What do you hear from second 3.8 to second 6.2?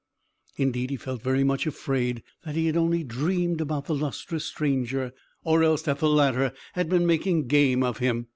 the lustrous stranger, or else that the